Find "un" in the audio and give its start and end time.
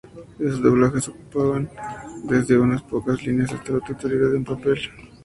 4.37-4.43